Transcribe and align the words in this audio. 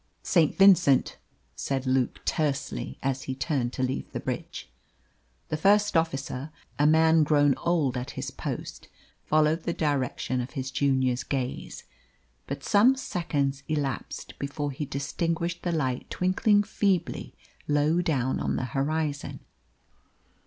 "St. 0.23 0.57
Vincent," 0.57 1.19
said 1.55 1.85
Luke 1.85 2.25
tersely, 2.25 2.97
as 3.03 3.21
he 3.29 3.35
turned 3.35 3.71
to 3.73 3.83
leave 3.83 4.11
the 4.11 4.19
bridge. 4.19 4.67
The 5.49 5.57
first 5.57 5.95
officer, 5.95 6.49
a 6.79 6.87
man 6.87 7.21
grown 7.23 7.53
old 7.59 7.95
at 7.95 8.09
his 8.17 8.31
post, 8.31 8.87
followed 9.23 9.61
the 9.61 9.73
direction 9.73 10.41
of 10.41 10.53
his 10.57 10.71
junior's 10.71 11.23
gaze, 11.23 11.83
but 12.47 12.63
some 12.63 12.95
seconds 12.95 13.61
elapsed 13.67 14.33
before 14.39 14.71
he 14.71 14.85
distinguished 14.87 15.61
the 15.61 15.71
light 15.71 16.09
twinkling 16.09 16.63
feebly 16.63 17.35
low 17.67 18.01
down 18.01 18.39
on 18.39 18.55
the 18.55 18.65
horizon. 18.73 19.41